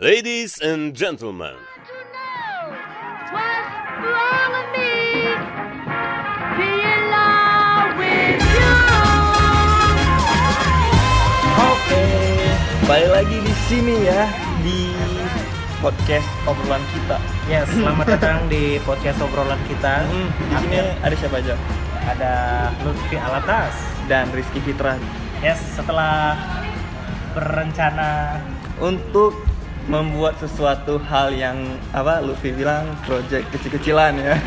[0.00, 1.52] Ladies and gentlemen.
[11.60, 12.04] Oke,
[12.88, 14.32] balik lagi di sini ya
[14.64, 14.96] di
[15.84, 17.20] podcast obrolan kita.
[17.52, 20.08] Yes, selamat datang di podcast obrolan kita.
[20.08, 21.52] Hmm, di sini ada siapa aja?
[22.08, 22.32] Ada
[22.80, 23.76] Lutfi Alatas.
[24.08, 24.96] Dan Rizky Fitra
[25.44, 26.32] Yes, setelah
[27.36, 28.40] berencana
[28.80, 29.51] untuk
[29.82, 31.58] membuat sesuatu hal yang
[31.90, 34.38] apa Lutfi bilang project kecil-kecilan ya.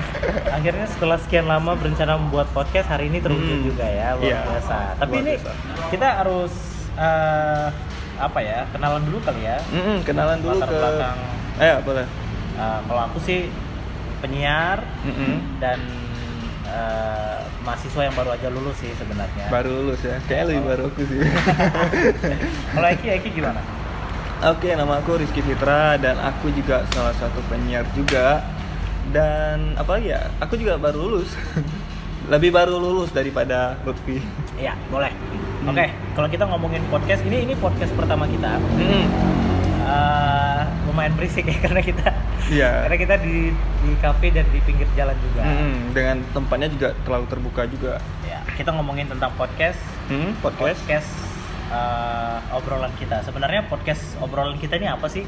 [0.56, 3.66] akhirnya setelah sekian lama berencana membuat podcast hari ini terwujud Hmm.
[3.66, 4.76] juga ya luar Iya, biasa.
[4.96, 5.50] Tapi luar ini biasa.
[5.88, 6.52] kita harus
[6.92, 7.66] eh,
[8.18, 9.58] apa ya kenalan dulu kali ya.
[9.68, 11.18] Mm-mm, kenalan dulu Latar ke belakang.
[11.56, 12.06] Ayo boleh.
[12.52, 13.40] Eh, kalau aku sih
[14.18, 15.38] penyiar Mm-mm.
[15.56, 15.78] dan
[16.66, 19.46] eh, mahasiswa yang baru aja lulus sih sebenarnya.
[19.48, 20.18] Baru lulus ya.
[20.26, 21.20] Kayaknya lebih baru aku sih.
[22.74, 23.62] Kalau Eki, Eki gimana?
[24.40, 28.40] Oke, nama aku Rizky Fitra dan aku juga salah satu penyiar juga.
[29.12, 30.32] Dan apa lagi ya?
[30.40, 31.36] Aku juga baru lulus.
[32.32, 34.16] Lebih baru lulus daripada Lutfi.
[34.56, 35.12] Iya, boleh.
[35.60, 35.76] Hmm.
[35.76, 38.56] Oke, kalau kita ngomongin podcast ini ini podcast pertama kita.
[38.80, 39.04] Mm-mm.
[39.84, 42.08] Eh, lumayan berisik ya karena kita
[42.50, 42.88] Iya.
[42.88, 43.52] karena kita di
[43.84, 45.42] di kafe dan di pinggir jalan juga.
[45.44, 47.92] Mm-mm, Dengan tempatnya juga terlalu terbuka juga.
[48.24, 49.76] Ya, kita ngomongin tentang podcast.
[50.08, 50.80] Hmm, podcast.
[51.70, 53.22] Eh, obrolan kita.
[53.22, 55.24] Sebenarnya podcast obrolan kita ini apa sih?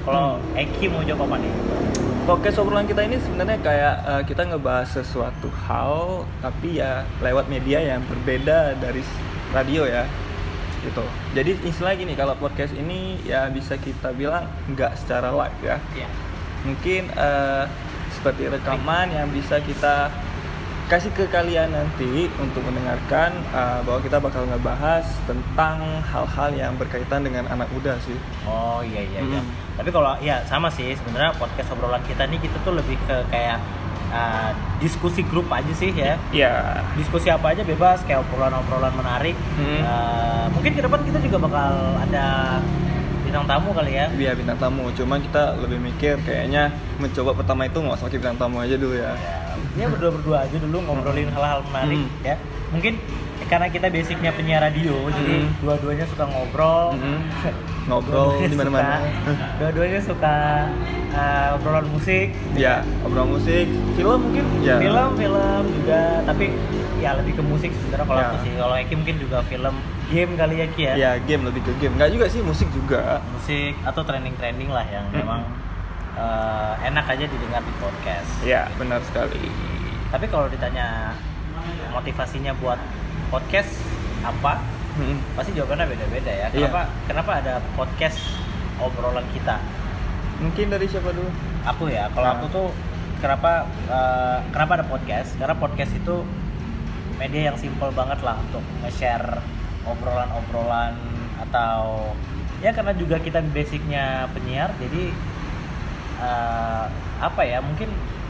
[0.00, 0.56] Kalau Hmm.
[0.56, 1.52] Eki mau jawab apa nih?
[2.24, 7.82] Podcast obrolan kita ini sebenarnya kayak eh, kita ngebahas sesuatu hal tapi ya lewat media
[7.82, 9.02] yang berbeda dari
[9.50, 10.06] radio ya
[10.80, 11.04] gitu.
[11.36, 15.76] Jadi istilah gini kalau podcast ini ya bisa kita bilang nggak secara live ya.
[15.92, 16.08] Ya.
[16.64, 17.64] Mungkin eh,
[18.16, 20.08] seperti rekaman yang bisa kita
[20.90, 27.22] kasih ke kalian nanti untuk mendengarkan eh, bahwa kita bakal ngebahas tentang hal-hal yang berkaitan
[27.22, 28.18] dengan anak muda sih.
[28.42, 29.38] Oh iya iya iya.
[29.38, 29.54] Hmm.
[29.78, 33.62] Tapi kalau ya sama sih sebenarnya podcast obrolan kita nih kita tuh lebih ke kayak
[34.10, 34.50] eh,
[34.82, 36.18] diskusi grup aja sih ya.
[36.34, 36.82] Ya.
[36.98, 39.78] diskusi apa aja bebas kayak obrolan-obrolan menarik Hmm.
[39.86, 41.70] Eh, mungkin ke depan kita juga bakal
[42.02, 42.58] ada
[43.22, 47.78] bintang tamu kali ya Iya bintang tamu, cuman kita lebih mikir kayaknya mencoba pertama itu
[47.78, 49.14] nggak usah pakai bintang tamu aja dulu ya.
[49.72, 52.10] Ya berdua berdua aja dulu ngobrolin hal-hal menarik Hmm.
[52.22, 52.34] ya
[52.68, 52.94] mungkin
[53.42, 55.50] karena kita basicnya penyiar radio jadi Hmm.
[55.58, 57.18] dua-duanya suka ngobrol Mm-mm.
[57.82, 59.00] Ngobrol di mana-mana.
[59.56, 60.36] dua-duanya suka
[61.10, 63.66] eh, obrolan musik Ya, ngobrol musik,
[63.96, 64.44] film mungkin?
[64.60, 64.78] Ya.
[64.78, 66.54] film film juga tapi
[66.96, 68.28] ya lebih ke musik sebenarnya kalau Ya.
[68.28, 69.74] aku sih kalau Eki mungkin juga film
[70.06, 71.96] game kali ya Ki ya Ya, game lebih ke game.
[71.96, 73.18] Nggak juga sih musik juga.
[73.32, 75.18] musik atau trending-trending lah yang Mm-mm.
[75.18, 75.40] memang
[76.20, 78.30] eh, enak aja didengar di podcast.
[78.44, 79.48] Ya, benar sekali.
[80.10, 81.16] Tapi kalau ditanya
[81.90, 82.76] motivasinya buat
[83.30, 83.72] podcast
[84.20, 84.60] apa,
[84.98, 85.16] Mm-mm.
[85.32, 86.46] pasti jawabannya beda-beda ya.
[86.50, 86.68] Iya.
[86.68, 86.82] Kenapa?
[87.08, 88.20] Kenapa ada podcast
[88.76, 89.56] obrolan kita?
[90.40, 91.30] Mungkin dari siapa dulu?
[91.66, 92.34] Aku ya, kalau Nah.
[92.36, 92.68] aku tuh
[93.20, 95.36] kenapa eh, kenapa ada podcast?
[95.36, 96.16] Karena podcast itu
[97.16, 99.40] media yang simple banget lah untuk nge-share
[99.84, 100.96] obrolan-obrolan
[101.38, 102.12] atau
[102.60, 105.12] ya karena juga kita basicnya penyiar jadi
[106.20, 106.84] eh,
[107.18, 107.88] apa ya mungkin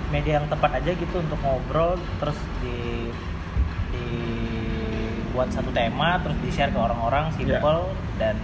[0.08, 3.10] media yang tepat aja gitu untuk ngobrol terus di
[3.90, 8.34] dibuat satu tema terus di share ke orang-orang simple dan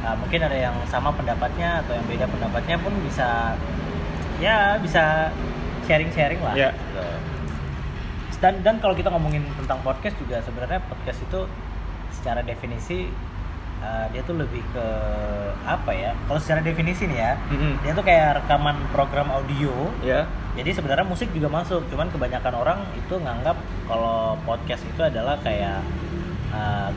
[0.00, 3.56] eh, mungkin ada yang sama pendapatnya atau yang beda pendapatnya pun bisa
[4.40, 5.28] ya bisa
[5.84, 6.70] sharing-sharing lah Ya.
[6.72, 7.04] gitu.
[8.40, 11.40] dan dan kalau kita ngomongin tentang podcast juga sebenarnya podcast itu
[12.10, 13.12] secara definisi
[13.80, 14.86] eh, dia tuh lebih ke
[15.62, 17.72] apa ya kalau secara definisi nih ya Mm-mm.
[17.80, 20.24] dia tuh kayak rekaman program audio Ya.
[20.52, 25.80] jadi sebenarnya musik juga masuk cuman kebanyakan orang itu nganggap kalau podcast itu adalah kayak
[26.50, 26.90] eh,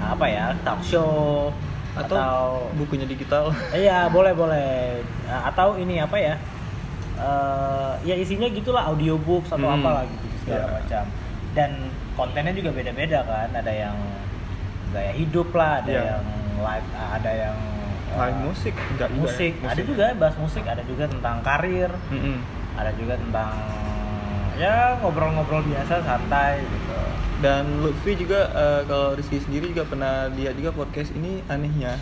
[0.00, 1.50] apa ya talk show
[1.94, 2.42] Atau, atau,
[2.74, 3.50] bukunya digital.
[3.74, 6.34] iya boleh boleh Nah, atau ini apa ya
[7.16, 9.78] eh, ya isinya gitulah audiobooks atau Hmm.
[9.78, 10.72] apalah gitu segala Iya.
[10.72, 11.04] macam
[11.50, 11.70] dan
[12.14, 13.96] kontennya juga beda-beda kan ada yang
[14.90, 16.02] gaya hidup lah ada Iya.
[16.08, 16.24] yang
[16.58, 17.56] live ada yang
[18.08, 19.68] eh, Live musik enggak musik ya?
[19.68, 22.36] ada juga bahas musik ada juga tentang karir Mm-mm.
[22.74, 23.50] ada juga tentang
[24.54, 26.96] ya ngobrol-ngobrol biasa santai gitu
[27.38, 31.94] Dan Lutfi juga eh, kalau Rizky sendiri juga pernah lihat juga podcast ini anehnya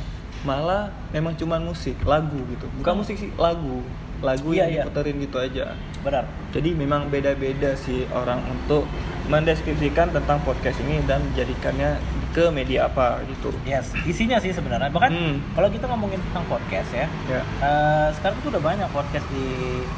[0.43, 3.01] malah memang cuman musik lagu gitu bukan Hmm.
[3.03, 3.85] musik sih lagu
[4.19, 4.83] lagu Iya, yang iya.
[4.83, 5.65] diputerin gitu aja
[6.01, 8.89] benar jadi memang beda-beda sih orang untuk
[9.27, 12.01] mendeskripsikan tentang podcast ini dan menjadikannya
[12.37, 15.41] ke media apa gitu yes isinya sih sebenarnya bahkan Hmm.
[15.51, 19.47] kalau kita ngomongin tentang podcast ya ya eh, sekarang tuh udah banyak podcast di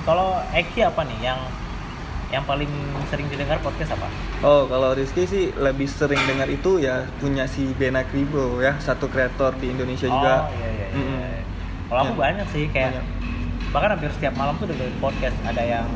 [0.05, 1.41] kalau Eki apa nih yang
[2.29, 2.69] yang paling
[3.07, 4.07] sering didengar podcast apa
[4.41, 9.09] oh kalau Rizky sih lebih sering dengar itu ya punya si Bena Kribo ya satu
[9.09, 10.89] kreator di Indonesia juga oh iya iya, iya.
[10.95, 11.27] Mm-mm.
[11.89, 12.21] Kalau aku Ya.
[12.23, 13.07] banyak sih kayak Banyak.
[13.69, 15.33] bahkan hampir setiap malam tuh dengerin podcast.
[15.43, 15.89] Ada yang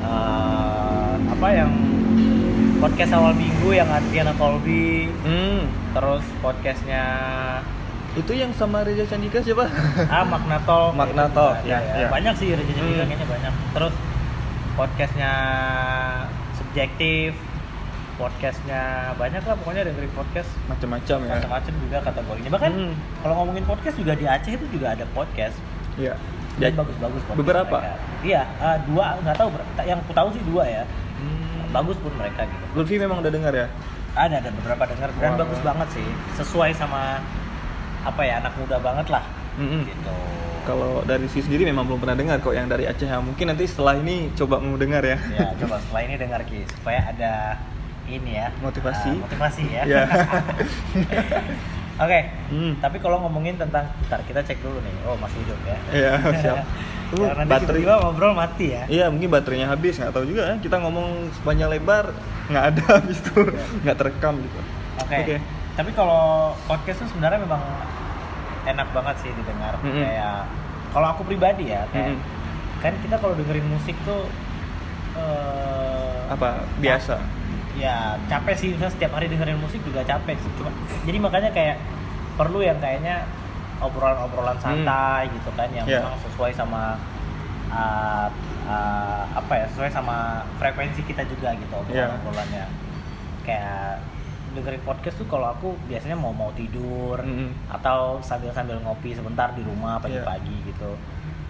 [0.00, 1.70] eh, apa yang
[2.82, 5.70] podcast awal minggu yang Adriana Colby, Hmm.
[5.92, 7.04] terus podcastnya
[8.12, 9.64] Itu yang sama Reza Candika siapa?
[10.06, 10.92] ah Magna Talk.
[10.92, 12.08] Magna itu Talk, juga ya, ada ya.
[12.10, 13.08] Banyak sih Reza Candika Hmm.
[13.08, 13.52] kayaknya banyak.
[13.72, 13.94] Terus
[14.74, 15.32] podcastnya
[16.52, 17.32] subjektif,
[18.14, 18.82] podcastnya
[19.16, 21.32] banyak lah pokoknya dengerin podcast Macam-macam ya.
[21.32, 22.50] macam-macam juga kategorinya.
[22.50, 22.92] Bahkan Hmm.
[23.22, 25.56] kalau ngomongin podcast juga di Aceh itu juga ada podcast.
[25.96, 26.12] Iya.
[26.52, 26.76] Dan Ya.
[26.76, 27.78] bagus-bagus beberapa?
[27.80, 27.96] mereka.
[28.22, 29.48] Iya, eh, dua nggak tahu
[29.80, 30.84] yang aku tahu sih dua ya.
[31.16, 31.61] Hmm.
[31.72, 32.64] Bagus pun mereka gitu.
[32.76, 33.66] Lutfi memang udah dengar ya?
[34.12, 36.06] Ada ada beberapa dengar dan bagus banget sih.
[36.36, 37.24] Sesuai sama
[38.02, 39.24] apa ya anak muda banget lah
[39.56, 39.88] Mm-mm.
[39.88, 40.12] gitu.
[40.62, 43.18] Kalau dari si sendiri memang belum pernah dengar kok yang dari Aceh ya.
[43.18, 45.16] Mungkin nanti setelah ini coba mau dengar ya.
[45.32, 47.56] Ya coba setelah ini dengar Ki supaya ada
[48.06, 49.10] ini ya Motivasi.
[49.10, 49.82] eh, motivasi ya.
[49.88, 50.02] Ya.
[52.02, 52.18] Oke.
[52.50, 52.72] Hmm.
[52.78, 54.94] Tapi kalau ngomongin tentang, ntar kita cek dulu nih.
[55.06, 55.76] Oh masih hidup ya.
[55.92, 56.56] Iya, siap.
[57.12, 57.76] Uh, Karena nanti baterai.
[57.84, 58.82] tiba-tiba ngobrol mati ya.
[58.88, 60.54] Iya mungkin baterainya habis nggak tahu juga ya.
[60.58, 62.04] Kita ngomong sepanjang lebar
[62.48, 63.36] nggak ada habis itu
[63.84, 64.58] nggak terekam gitu.
[64.98, 65.16] Oke.
[65.20, 65.36] Oke.
[65.72, 66.22] Tapi kalau
[66.64, 67.60] podcast tuh sebenarnya memang
[68.64, 69.76] enak banget sih didengar.
[69.80, 70.00] Mm-mm.
[70.00, 70.48] Kayak
[70.92, 72.80] kalau aku pribadi ya, kayak Mm-mm.
[72.80, 74.28] kan kita kalau dengerin musik tuh
[75.16, 77.16] eh, Apa biasa?
[77.72, 80.50] Ya capek sih, misalnya setiap hari dengerin musik juga capek sih.
[80.60, 80.68] Cuma
[81.04, 81.76] jadi makanya kayak
[82.36, 83.24] perlu yang kayaknya
[83.82, 86.00] obrolan-obrolan santai gitu kan yang Yeah.
[86.00, 86.94] memang sesuai sama
[87.68, 88.28] uh,
[88.64, 90.16] uh, apa ya sesuai sama
[90.56, 92.06] frekuensi kita juga gitu Yeah.
[92.08, 92.64] obrolan-obrolannya
[93.42, 93.98] kayak
[94.52, 97.56] dengerin podcast tuh kalau aku biasanya mau mau tidur Mm-mm.
[97.68, 100.92] atau sambil sambil ngopi sebentar di rumah pagi-pagi gitu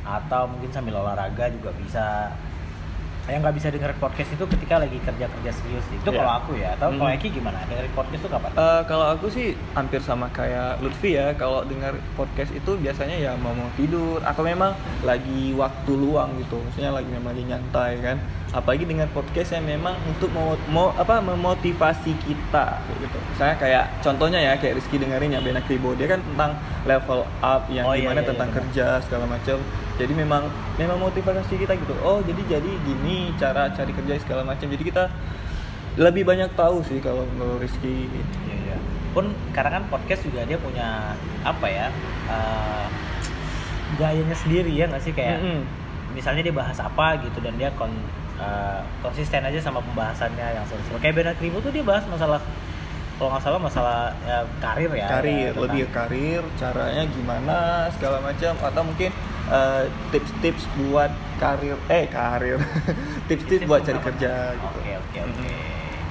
[0.02, 2.30] atau mungkin sambil olahraga juga bisa
[3.24, 6.18] yang nggak bisa dengerin podcast itu ketika lagi kerja kerja serius itu Iya.
[6.18, 7.16] kalau aku ya atau kalau Mm.
[7.16, 11.30] Eki gimana dengerin podcast tuh kapan Eh, kalau aku sih hampir sama kayak Lutfi ya.
[11.32, 16.58] Kalau dengar podcast itu biasanya ya mau mau tidur atau memang lagi waktu luang gitu.
[16.58, 18.16] Maksudnya lagi memang lagi nyantai kan.
[18.52, 23.18] Apalagi dengan podcast yang memang untuk mau, mau apa memotivasi kita gitu.
[23.32, 26.52] Misalnya kayak contohnya ya kayak Rizky dengerin ya Benak Ribo dia kan tentang
[26.84, 29.56] level up yang Oh, iya, gimana iya, tentang iya, kerja segala macam.
[30.00, 30.48] Jadi memang
[30.80, 31.94] memang motivasi kita gitu.
[32.00, 34.66] Oh jadi jadi gini cara cari kerja segala macam.
[34.66, 35.04] Jadi kita
[36.00, 38.08] lebih banyak tahu sih kalau menurut Rizky
[38.48, 38.76] Iya, iya.
[39.12, 41.12] Pun karena kan podcast juga dia punya
[41.44, 41.92] apa ya?
[42.32, 42.86] eh,
[44.00, 45.68] gayanya sendiri ya nggak sih kayak Mm-mm.
[46.16, 47.92] misalnya dia bahas apa gitu dan dia kon,
[48.40, 50.96] eh, konsisten aja sama pembahasannya yang seru-seru.
[50.96, 52.40] Kayak Benak Ribu tuh dia bahas masalah
[53.22, 55.06] kalau nggak salah masalah ya, karir ya.
[55.06, 57.56] karir ya, lebih tentang- karir caranya gimana
[57.94, 59.10] segala macam atau mungkin
[59.46, 62.58] eh, tips-tips buat karir eh karir
[63.30, 65.50] tips-tips buat cari kerja gitu Oke oke oke.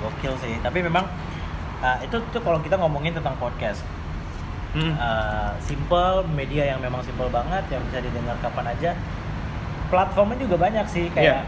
[0.01, 0.55] Gokil sih.
[0.63, 1.03] Tapi memang
[1.83, 3.83] eh, itu tuh kalau kita ngomongin tentang podcast.
[4.71, 4.95] Hmm.
[4.95, 8.95] Uh, simple media yang memang simple banget yang bisa didengar kapan aja
[9.91, 11.43] platformnya juga banyak sih kayak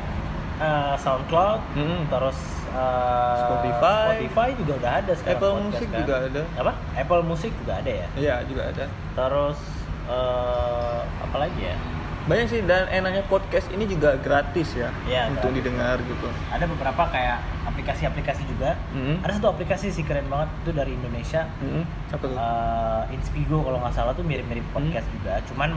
[0.63, 2.01] uh, SoundCloud Mm-mm.
[2.07, 2.39] terus
[2.71, 4.03] uh, Spotify.
[4.15, 5.99] Spotify juga udah ada sekarang Apple podcast, Music kan.
[5.99, 6.41] juga ada.
[6.57, 9.59] apa Apple Music juga ada ya iya juga ada terus
[10.07, 11.75] uh, apa lagi ya
[12.23, 15.59] banyak sih dan enaknya podcast ini juga gratis ya Iya, untuk gratis.
[15.59, 17.37] didengar gitu ada beberapa kayak
[17.67, 19.19] aplikasi-aplikasi juga Mm-mm.
[19.19, 21.83] ada satu aplikasi sih keren banget itu dari Indonesia Mm-mm.
[22.07, 25.75] apa tuh uh, Inspigo kalau nggak salah tuh mirip-mirip podcast juga cuman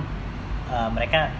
[0.68, 1.34] uh, mereka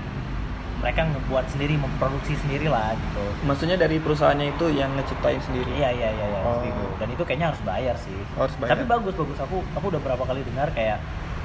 [0.76, 3.25] mereka ngebuat sendiri memproduksi sendiri lah gitu.
[3.42, 5.73] Maksudnya dari perusahaannya itu yang ngeciptain sendiri?
[5.73, 6.61] Iya iya iya, iya Oh.
[6.61, 8.18] Inspigo dan itu kayaknya harus bayar sih.
[8.35, 8.71] Harus bayar.
[8.73, 9.38] tapi bagus bagus.
[9.40, 11.00] Aku aku udah berapa kali dengar kayak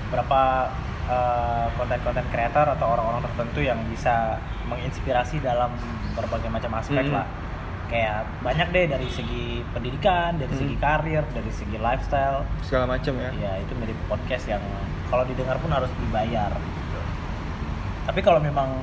[0.07, 0.41] berapa
[1.05, 4.35] uh, konten-konten kreator atau orang-orang tertentu yang bisa
[4.65, 5.71] menginspirasi dalam
[6.13, 7.15] berbagai macam aspek Hmm.
[7.15, 7.27] lah.
[7.87, 10.61] Kayak banyak deh dari segi pendidikan dari Hmm.
[10.61, 12.43] segi karir dari segi lifestyle.
[12.61, 13.31] Segala macam ya.
[13.33, 14.63] Ya itu mirip podcast yang
[15.07, 16.51] kalau didengar pun harus dibayar.
[18.01, 18.81] Tapi kalau memang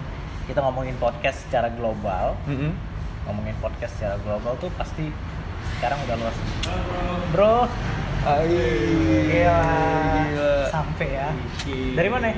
[0.48, 2.34] kita ngomongin podcast secara global.
[2.48, 2.72] Mm-mm.
[3.28, 5.12] ngomongin podcast secara global tuh pasti
[5.76, 6.36] sekarang udah luas.
[7.28, 7.68] Bro.
[8.24, 9.60] Gila.
[10.24, 10.52] Gila.
[10.72, 11.28] sampai ya.
[11.92, 12.32] Dari mana?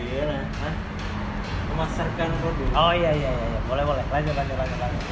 [1.71, 2.69] Memasarkan produk.
[2.75, 3.47] Oh iya iya iya.
[3.47, 3.61] Iya.
[3.64, 4.02] boleh boleh.
[4.11, 5.02] Lanjut lanjut lanjut lanjut.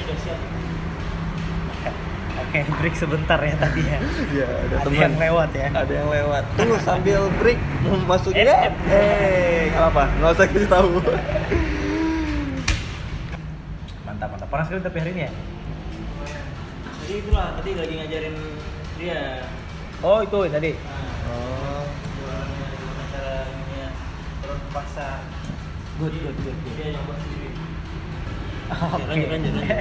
[2.39, 3.99] Oke break sebentar ya tadi ya.
[4.35, 4.99] Ya ada, ada teman.
[4.99, 5.67] yang lewat ya.
[5.71, 6.43] Ada yang lewat.
[6.59, 8.67] Tunggu sambil break mau masuk Eh, ya?
[8.67, 8.71] eh.
[8.91, 10.91] eh apa nggak usah kasih tahu
[14.49, 15.33] panas sekali tapi hari ini ya
[17.05, 18.37] jadi itulah tadi lagi ngajarin
[18.97, 19.21] dia
[20.01, 20.71] oh itu tadi
[21.29, 21.85] oh
[22.17, 23.87] jualannya gimana caranya
[24.41, 25.21] turun ke pasar
[26.01, 26.75] good good good, good.
[26.81, 27.49] dia nyoba sendiri
[28.69, 29.01] Oke.
[29.09, 29.81] lanjut, lanjut, lanjut.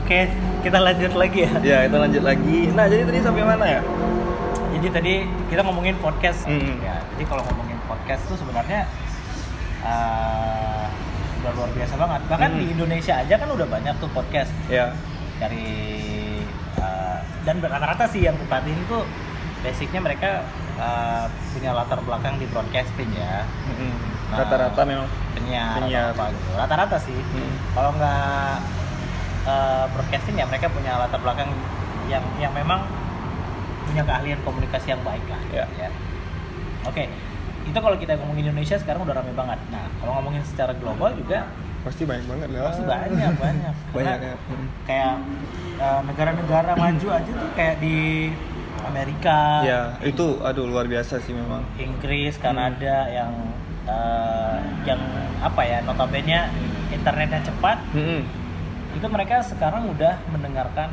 [0.00, 0.28] Oke,
[0.64, 1.52] kita lanjut lagi ya.
[1.60, 3.82] ya kita lanjut lagi nah jadi tadi sampai mana ya
[4.76, 5.14] Jadi tadi
[5.48, 6.44] kita ngomongin podcast.
[6.44, 6.84] Mm.
[6.84, 8.84] Ya, Jadi kalau ngomongin podcast tuh sebenarnya
[9.80, 10.84] uh,
[11.46, 12.20] udah luar biasa banget.
[12.26, 12.58] Bahkan Hmm.
[12.58, 14.90] di Indonesia aja kan udah banyak tuh podcast ya
[15.36, 15.68] dari
[16.76, 19.06] uh, dan rata-rata sih yang kupatin tuh
[19.60, 20.42] basicnya mereka
[20.76, 23.92] uh, punya latar belakang di broadcasting ya Mm-mm.
[24.26, 26.10] Nah, rata-rata memang penyiar, Penyiar.
[26.10, 27.54] atau apa gitu rata-rata sih Hmm.
[27.72, 28.54] kalau nggak
[29.44, 31.50] uh, broadcasting ya mereka punya latar belakang
[32.06, 32.80] yang yang memang
[33.84, 35.64] punya keahlian komunikasi yang baik lah Ya.
[35.78, 35.88] ya
[36.82, 37.04] oke
[37.66, 39.58] itu kalau kita ngomongin Indonesia sekarang udah rame banget.
[39.68, 41.50] Nah kalau ngomongin secara global juga
[41.82, 42.62] pasti banyak banget lah.
[42.66, 43.74] pasti banyak banyak.
[43.90, 44.66] Banyak ya Mm.
[44.84, 45.14] kayak
[45.76, 48.30] uh, negara-negara maju aja tuh kayak di
[48.82, 49.38] Amerika.
[49.62, 51.66] Ya itu aduh luar biasa sih memang.
[51.76, 53.32] Inggris, Kanada yang
[53.84, 55.02] uh, yang
[55.38, 56.46] apa ya notabene
[56.88, 57.82] internetnya cepat.
[57.92, 58.22] Mm-mm.
[58.94, 60.88] itu mereka sekarang udah mendengarkan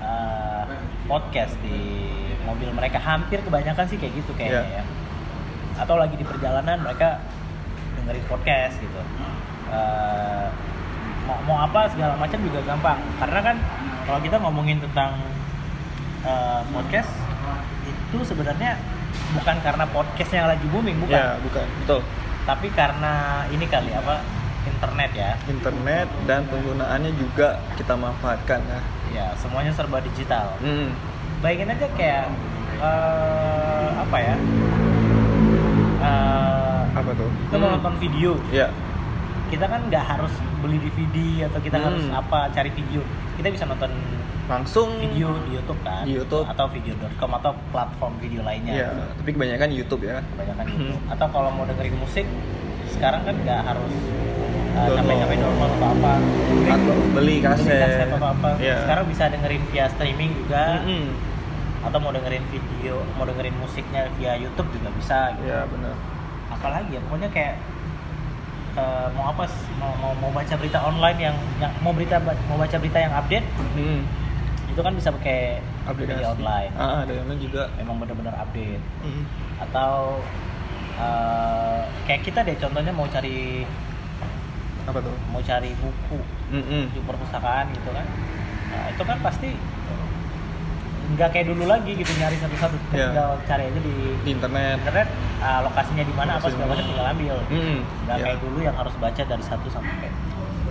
[0.00, 0.66] uh,
[1.04, 2.10] podcast di
[2.42, 2.98] mobil mereka.
[2.98, 4.80] Hampir kebanyakan sih kayak gitu kayaknya Iya.
[4.80, 4.84] ya
[5.74, 7.18] atau lagi di perjalanan mereka
[7.98, 9.00] dengerin podcast gitu.
[9.70, 10.48] Uh,
[11.24, 12.98] mau mau apa segala macam juga gampang.
[13.18, 13.56] Karena kan
[14.04, 15.16] kalau kita ngomongin tentang
[16.22, 17.10] uh, podcast
[17.84, 18.78] itu sebenarnya
[19.34, 21.18] bukan karena podcastnya yang lagi booming bukan.
[21.18, 21.66] Ya bukan.
[21.84, 22.00] Betul.
[22.44, 24.20] Tapi karena ini kali apa
[24.64, 25.32] internet ya.
[25.48, 28.80] Internet dan penggunaannya juga kita manfaatkan ya.
[29.12, 30.54] Ya semuanya serba digital.
[30.60, 30.90] Mm.
[31.44, 32.24] bayangin aja kayak
[32.80, 34.34] eh, apa ya
[36.04, 37.74] Eh, apa tuh kita mau Mm.
[37.74, 38.68] nonton video ya
[39.46, 41.86] kita kan nggak harus beli DVD atau kita Hmm.
[41.86, 43.00] harus apa cari video
[43.34, 43.90] kita bisa nonton
[44.44, 46.44] langsung video di YouTube kan Di YouTube.
[46.44, 50.76] atau video.com atau platform video lainnya ya tapi kebanyakan YouTube ya kebanyakan Hmm.
[50.82, 52.26] YouTube atau kalau mau dengerin musik
[52.86, 53.94] sekarang kan nggak harus
[54.70, 54.96] uh, Download.
[55.00, 56.12] capek-capek download atau apa
[56.66, 58.76] atau beli beli kaset, kaset atau apa ya.
[58.80, 61.04] sekarang bisa dengerin via streaming juga Mm-mm.
[61.84, 65.94] Atau mau dengerin video mau dengerin musiknya via YouTube juga bisa gitu ya benar
[66.48, 67.54] apalagi ya pokoknya kayak
[68.74, 69.68] uh, mau apa sih?
[69.76, 72.16] mau, mau mau baca berita online yang, yang mau berita
[72.48, 74.00] mau baca berita yang update Mm.
[74.74, 78.82] itu kan bisa pakai aplikasi media online ah ada yang lain juga memang benar-benar update
[79.04, 79.24] Mm.
[79.68, 80.18] atau
[80.98, 83.66] uh, kayak kita deh contohnya mau cari
[84.84, 86.18] apa tuh mau cari buku
[86.52, 86.92] Mm-mm.
[86.92, 88.06] di perpustakaan gitu kan
[88.68, 89.50] nah, itu kan pasti
[91.04, 92.76] nggak kayak dulu lagi gitu nyari satu-satu.
[92.90, 93.12] Iya.
[93.12, 93.94] tinggal cari aja di
[94.24, 94.76] di internet.
[94.80, 95.08] internet
[95.44, 97.36] ah, lokasinya di mana apa segala macam tinggal ambil.
[97.52, 97.78] Mm.
[98.08, 98.24] nggak ya.
[98.24, 100.08] kayak dulu yang harus baca dari satu sampai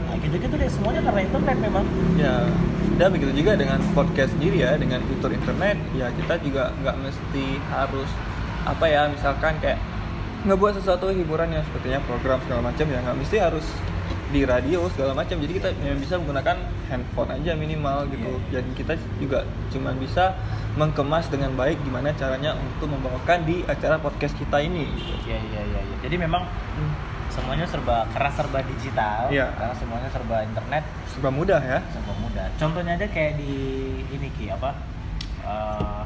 [0.03, 1.85] nah gitu-gitu deh semuanya karena internet memang.
[2.19, 2.45] Ya
[2.93, 7.45] dan begitu juga dengan podcast sendiri ya dengan fitur internet ya kita juga nggak mesti
[7.73, 8.09] harus
[8.69, 9.81] apa ya misalkan kayak
[10.45, 13.65] ngebuat sesuatu hiburan yang sepertinya program segala macam ya nggak mesti harus
[14.33, 18.93] di radio segala macam jadi kita ya bisa menggunakan handphone aja minimal gitu dan kita
[19.15, 20.33] juga cuma bisa
[20.73, 25.13] mengemas dengan baik gimana caranya untuk membawakan di acara podcast kita ini gitu.
[25.23, 25.79] Iya iya iya.
[25.79, 25.95] iya.
[26.01, 26.49] Jadi memang
[27.29, 29.53] semuanya serba karena serba digital, Iya.
[29.53, 32.45] karena semuanya serba internet, serba mudah ya serba mudah.
[32.57, 33.53] Contohnya aja kayak di
[34.09, 34.73] ini ki apa?
[35.43, 36.01] eh,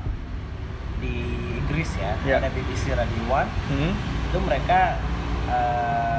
[0.98, 1.16] di
[1.58, 2.36] Inggris ya, Iya.
[2.42, 3.94] ada BBC Radio One Hmm.
[4.26, 4.98] itu mereka
[5.48, 6.17] ap-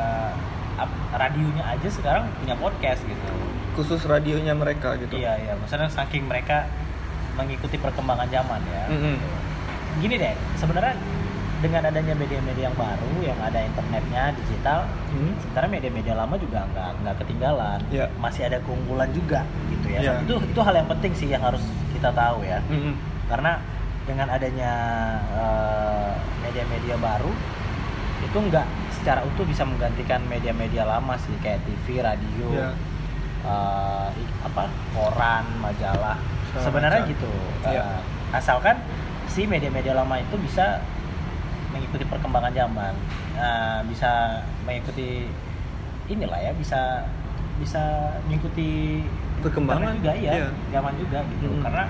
[1.11, 3.27] radionya aja sekarang punya podcast gitu.
[3.75, 5.53] khusus radionya mereka gitu Iya iya.
[5.55, 6.67] Maksudnya saking mereka
[7.35, 8.85] mengikuti perkembangan zaman ya.
[8.89, 9.15] Mm-mm.
[9.99, 10.99] Gini deh, sebenarnya
[11.59, 15.35] dengan adanya media-media yang baru, yang ada internetnya, digital, Hmm.
[15.39, 18.07] sementara media-media lama juga nggak nggak ketinggalan Iya.
[18.17, 20.13] masih ada keunggulan juga gitu ya Iya.
[20.23, 22.95] itu itu hal yang penting sih yang harus kita tahu ya Mm-mm.
[23.27, 23.59] karena
[24.05, 24.73] dengan adanya
[25.33, 27.33] eh, media-media baru
[28.21, 28.67] itu nggak
[28.99, 32.71] secara utuh bisa menggantikan media-media lama sih kayak TV radio Iya.
[33.41, 37.13] eh, i- apa koran majalah Segala sebenarnya macam.
[37.13, 37.33] gitu
[37.65, 37.81] Iya.
[37.81, 37.99] Eh,
[38.33, 38.77] asalkan
[39.27, 40.83] si media-media lama itu bisa
[41.71, 42.95] mengikuti perkembangan zaman
[43.33, 45.31] Eh, bisa mengikuti
[46.07, 47.07] inilah ya bisa
[47.57, 47.79] bisa
[48.25, 49.07] mengikuti
[49.39, 50.49] Perkembangan, juga iya, iya.
[50.69, 51.63] zaman juga gitu Mm.
[51.63, 51.85] karena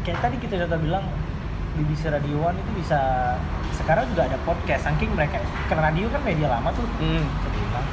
[0.00, 1.04] kayak tadi kita sudah bilang
[1.76, 3.00] BBC Radio One itu bisa
[3.80, 7.24] sekarang juga ada podcast saking mereka karena radio kan media lama tuh Mm.
[7.46, 7.86] dibilang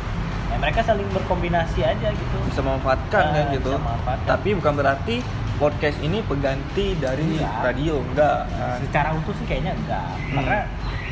[0.48, 3.70] ya mereka saling berkombinasi aja gitu bisa memanfaatkan Ah, kan gitu.
[3.70, 4.28] bisa memanfaatkan.
[4.28, 5.16] Tapi bukan berarti
[5.56, 7.50] podcast ini pengganti dari Iya.
[7.64, 8.46] radio, enggak.
[8.48, 10.36] Nah, secara utuh sih kayaknya enggak Hmm.
[10.38, 10.60] karena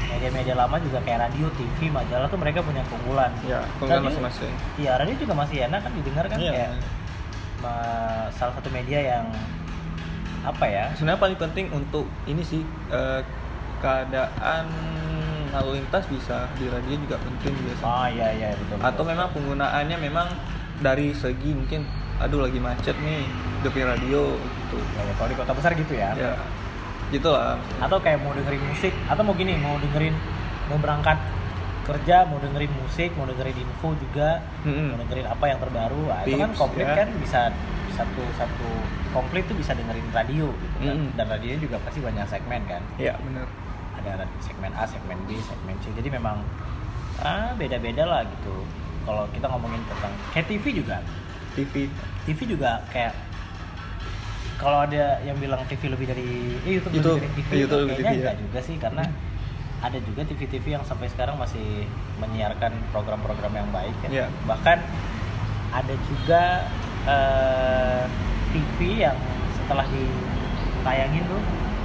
[0.08, 4.54] media-media lama juga kayak radio, TV, majalah tuh mereka punya keunggulan ya, keunggulan masing-masing.
[4.78, 6.52] Iya, radio juga masih enak kan didengar kan Iya.
[6.54, 6.72] kayak
[7.60, 9.26] ma- salah satu media yang
[10.44, 10.86] apa ya?
[10.94, 13.20] Sebenarnya paling penting untuk ini sih eh,
[13.86, 14.66] keadaan
[15.54, 17.86] lalu lintas bisa di radio juga penting biasanya.
[17.86, 18.76] Oh iya iya betul.
[18.82, 19.12] Atau betul.
[19.14, 20.28] memang penggunaannya memang
[20.82, 21.86] dari segi mungkin
[22.18, 23.28] aduh lagi macet nih,
[23.62, 24.78] depan radio gitu.
[24.96, 26.12] Ya, ya, kalau di kota besar gitu ya.
[26.18, 26.34] Ya.
[27.14, 27.54] gitu lah
[27.86, 30.18] atau kayak mau dengerin musik atau mau gini mau dengerin
[30.74, 31.22] mau berangkat
[31.86, 34.90] kerja mau dengerin musik mau dengerin info juga Mm-mm.
[34.90, 36.98] mau dengerin apa yang terbaru nah, itu kan komplit ya.
[36.98, 37.42] kan bisa
[37.94, 38.70] satu satu
[39.14, 41.14] komplit tuh bisa dengerin radio gitu kan Mm-mm.
[41.14, 43.46] dan radionya juga pasti banyak segmen kan Iya bener
[44.12, 46.44] ada segmen A segmen B segmen C jadi memang
[47.20, 48.54] ah beda-beda lah gitu
[49.06, 50.98] kalau kita ngomongin tentang kayak TV juga
[51.56, 51.88] TV
[52.26, 53.14] TV juga kayak
[54.56, 56.28] kalau ada yang bilang TV lebih dari
[56.64, 57.20] eh, YouTube, YouTube.
[57.20, 58.22] lebih dari TV, Eh, YouTube lebih kayaknya TV, ya.
[58.24, 59.04] enggak juga sih karena
[59.76, 61.86] ada juga TV-TV yang sampai sekarang masih
[62.18, 64.10] menyiarkan program-program yang baik kan.
[64.10, 64.26] Iya.
[64.48, 64.78] Bahkan
[65.76, 66.44] ada juga
[67.06, 68.04] eh,
[68.56, 69.18] TV yang
[69.54, 71.42] setelah ditayangin tuh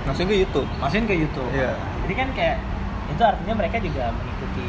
[0.07, 1.50] langsung ke YouTube masukin ke YouTube.
[1.53, 1.75] Iya.
[2.11, 2.59] Jadi kan kayak
[3.07, 4.67] itu artinya mereka juga mengikuti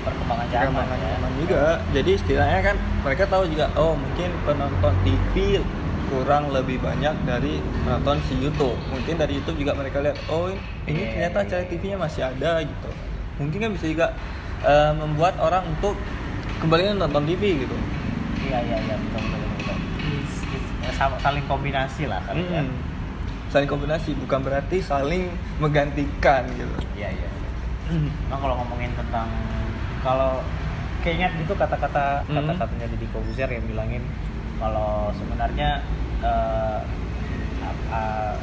[0.00, 1.08] perkembangan zaman Perkembangan ya.
[1.10, 5.58] zaman juga jadi istilahnya kan mereka tahu juga oh mungkin penonton TV
[6.06, 10.54] kurang lebih banyak dari penonton si YouTube mungkin dari YouTube juga mereka lihat oh
[10.86, 11.70] ini Iya, ternyata iya, acara iya.
[11.74, 12.90] TV-nya masih ada gitu
[13.36, 14.06] mungkin kan bisa juga
[14.62, 15.98] eh, membuat orang untuk
[16.58, 17.74] kembali nonton TV gitu
[18.40, 19.76] Iya iya iya betul betul betul.
[20.14, 22.62] It's- it's- ya, sama- saling kombinasi lah ya.
[22.62, 22.70] Mm.
[23.50, 25.26] Saling kombinasi bukan berarti saling
[25.58, 27.28] menggantikan gitu Iya iya.
[28.26, 29.26] Nah kalau ngomongin tentang
[30.00, 30.38] kalau
[31.00, 32.36] keinget gitu kata-kata Hmm.
[32.38, 34.04] kata-katanya Deddy Kobuzer yang bilangin
[34.56, 35.82] kalau sebenarnya
[36.20, 36.78] eh,
[37.60, 38.38] ap- a-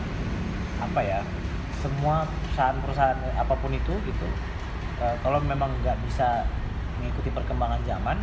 [0.80, 1.20] apa ya
[1.78, 4.28] semua perusahaan-perusahaan apa pun itu gitu
[4.98, 6.44] eh, kalau memang nggak bisa
[6.98, 8.18] mengikuti perkembangan zaman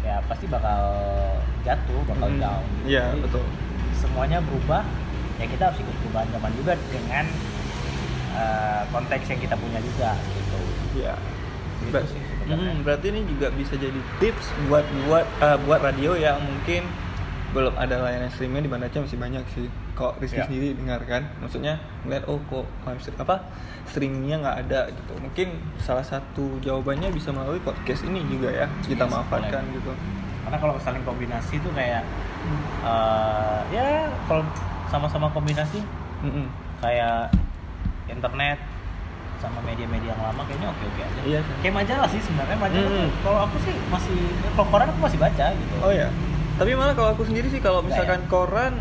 [0.00, 0.80] ya pasti bakal
[1.60, 2.40] jatuh bakal Mm.
[2.40, 2.86] down gitu.
[2.88, 3.44] iya Jadi, betul
[3.94, 4.80] semuanya berubah
[5.40, 7.24] ya kita harus ikut perubahan zaman juga dengan
[8.32, 10.58] eh, konteks yang kita punya juga gitu
[10.92, 11.14] Iya.
[11.80, 12.70] Gitu Ber- sih sebenarnya.
[12.70, 16.84] Hmm, berarti ini juga bisa jadi tips buat buat eh, buat radio yang mungkin
[17.50, 19.66] belum ada layanan streaming di Banda Aceh masih banyak sih.
[19.92, 20.46] Kok Rizky Ya.
[20.46, 21.26] sendiri dengar kan?
[21.38, 23.36] Maksudnya ngeliat oh kok live apa
[23.86, 25.12] streamingnya nggak ada gitu.
[25.18, 28.66] Mungkin salah satu jawabannya bisa melalui podcast ini juga ya.
[28.82, 29.90] Kita Yes, manfaatkan gitu.
[30.40, 32.02] karena kalau saling kombinasi itu kayak
[32.82, 33.86] eh, ya
[34.26, 34.42] kalau
[34.90, 35.80] sama-sama kombinasi
[36.20, 36.46] Mm-mm.
[36.82, 37.30] kayak
[38.10, 38.58] internet
[39.40, 41.20] sama media-media yang lama kayaknya oke-oke aja.
[41.24, 41.40] Iya.
[41.64, 42.90] Kayak majalah sih sebenarnya majalah.
[42.92, 43.08] Hmm.
[43.24, 44.18] Kalau aku sih masih
[44.52, 45.74] kalau koran aku masih baca gitu.
[45.80, 46.12] Oh ya.
[46.60, 48.76] Tapi malah kalau aku sendiri sih kalau misalkan koran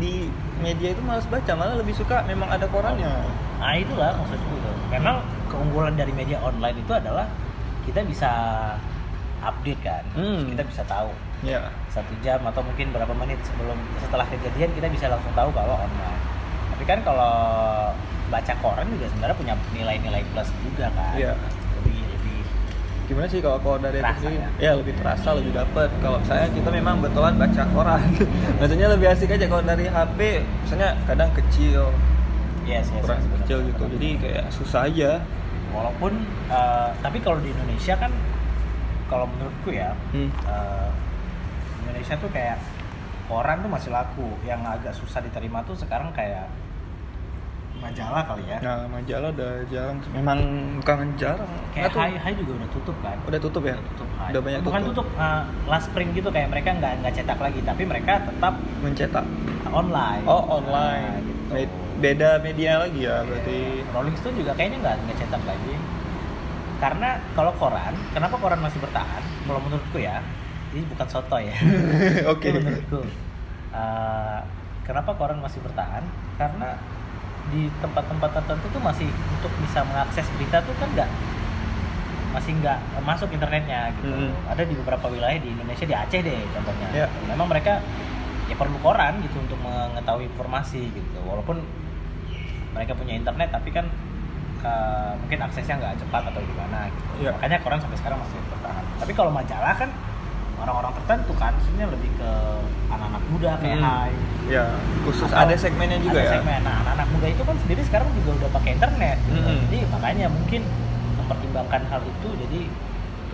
[0.00, 0.32] di
[0.64, 3.12] media itu malas baca, malah lebih suka memang ada korannya.
[3.60, 4.70] Nah itulah maksudku itu.
[4.88, 5.20] Memang
[5.52, 7.28] keunggulan dari media online itu adalah
[7.84, 8.30] kita bisa
[9.44, 10.48] update kan, Hmm.
[10.48, 11.12] kita bisa tahu
[11.46, 11.70] Ya.
[11.94, 16.20] satu jam atau mungkin berapa menit sebelum setelah kejadian kita bisa langsung tahu kalau online.
[16.74, 17.34] Tapi kan kalau
[18.28, 21.14] baca koran juga sebenarnya punya nilai-nilai plus juga kan.
[21.14, 21.32] Iya.
[21.78, 22.38] Lebih lebih
[23.08, 24.48] gimana sih kalau kalau dari Terasa itu ya?
[24.60, 28.04] ya lebih terasa lebih dapet kalau saya kita memang betulan baca koran
[28.60, 31.88] maksudnya lebih asik aja kalau dari HP misalnya kadang kecil
[32.68, 33.94] yes yes, kurang yes, kecil benar, gitu benar.
[33.96, 35.10] jadi kayak susah aja
[35.72, 36.12] walaupun
[36.52, 38.12] eh, tapi kalau di Indonesia kan
[39.08, 40.28] kalau menurutku ya hmm.
[40.28, 40.88] eh,
[41.88, 42.56] Indonesia tuh kayak
[43.26, 44.28] koran tuh masih laku.
[44.44, 46.46] Yang agak susah diterima tuh sekarang kayak
[47.78, 48.58] majalah kali ya.
[48.58, 50.38] Nah majalah udah jarang memang
[50.82, 51.46] bukan jarang.
[51.70, 53.16] Kayak tuh, Hai Hai juga udah tutup kan?
[53.22, 53.76] Udah tutup ya?
[53.78, 54.30] Tutup Hai.
[54.34, 56.28] udah banyak bukan tutup, tutup eh, last print gitu.
[56.34, 57.60] Kayak mereka nggak nggak cetak lagi.
[57.62, 59.26] Tapi mereka tetap mencetak.
[59.68, 60.24] online.
[60.24, 61.40] Oh Nah, online gitu.
[61.52, 63.84] Me- beda media lagi ya berarti.
[63.92, 65.74] Rolling Stone juga kayaknya nggak nggak cetak lagi.
[66.78, 69.22] Karena kalau koran kenapa koran masih bertahan?
[69.44, 70.18] Kalau menurutku ya
[70.74, 71.54] ini bukan soto ya.
[72.32, 72.48] Oke.
[72.52, 73.00] Itu menurutku
[73.68, 74.40] Eh,
[74.88, 76.02] kenapa koran masih bertahan?
[76.40, 76.74] Karena
[77.48, 81.08] di tempat-tempat tertentu tuh masih untuk bisa mengakses berita tuh kan nggak
[82.28, 82.78] masih nggak
[83.08, 84.12] masuk internetnya gitu.
[84.12, 84.52] Mm.
[84.52, 86.88] ada di beberapa wilayah di Indonesia di Aceh deh contohnya.
[86.92, 87.06] Ya.
[87.24, 87.80] memang mereka
[88.52, 91.18] ya perlu koran gitu untuk mengetahui informasi gitu.
[91.24, 91.64] Walaupun
[92.76, 93.88] mereka punya internet tapi kan
[94.60, 97.28] eh, mungkin aksesnya nggak cepat atau gimana gitu.
[97.28, 97.32] Ya.
[97.32, 98.84] makanya koran sampai sekarang masih bertahan.
[99.00, 99.88] Tapi kalau majalah kan
[100.58, 102.30] orang-orang tertentu kan sebenarnya lebih ke
[102.88, 103.86] anak-anak muda kayak Hmm.
[103.86, 104.12] Hai
[104.48, 104.64] ya
[105.04, 106.60] khusus Atau ada segmennya juga ada ya segmen.
[106.60, 109.16] Nah, anak-anak muda itu kan sendiri sekarang juga udah pakai internet.
[109.22, 109.38] gitu.
[109.38, 109.58] Mm-mm.
[109.64, 110.60] Jadi makanya mungkin
[111.16, 112.60] mempertimbangkan hal itu jadi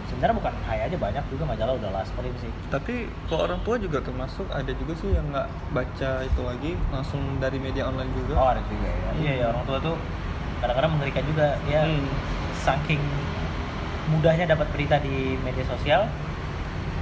[0.04, 2.52] sebenarnya bukan Hai aja banyak juga majalah udah last print sih.
[2.68, 7.22] tapi kalau orang tua juga termasuk ada juga sih yang nggak baca itu lagi langsung
[7.38, 9.10] dari media online juga Oh, ada juga ya.
[9.16, 9.96] Iya, ya orang tua tuh
[10.58, 12.06] kadang-kadang mengerikan juga ya Hmm.
[12.58, 13.02] saking
[14.06, 16.04] mudahnya dapat berita di media sosial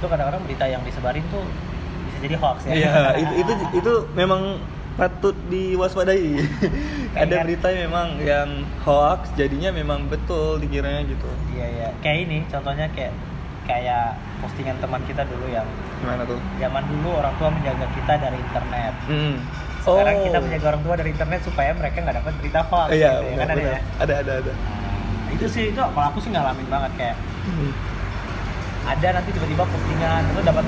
[0.03, 1.39] itu kadang-kadang berita yang disebarin tuh
[2.05, 2.73] bisa jadi hoax ya.
[2.75, 4.59] Iya, itu itu itu memang
[4.93, 6.43] patut diwaspadai.
[7.15, 8.49] Ada berita memang yang
[8.83, 11.29] hoax, jadinya memang betul dikiranya gitu.
[11.49, 11.89] Iya, iya.
[11.99, 13.15] Kayak ini contohnya kayak
[13.63, 15.63] kayak postingan teman kita dulu yang
[15.97, 16.35] Gimana tuh?
[16.59, 19.39] zaman dulu orang tua menjaga kita dari internet Hmm.
[19.79, 20.23] sekarang Oh.
[20.27, 23.31] kita menjaga orang tua dari internet supaya mereka nggak dapat berita hoax iya gitu ya.
[23.33, 26.67] benar, kan ada ya ada ada ada Nah, itu sih itu kalau aku sih ngalamin
[26.67, 27.15] banget kayak
[28.83, 30.65] ada nanti tiba-tiba postingan itu dapat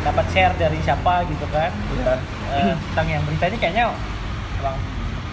[0.00, 1.70] dapat share dari siapa gitu kan.
[1.72, 2.14] Iya.
[2.50, 3.84] Eh, tentang yang berita ini kayaknya
[4.60, 4.76] emang